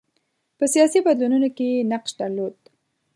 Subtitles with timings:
[0.57, 2.55] په سیاسي بدلونونو کې یې نقش درلود.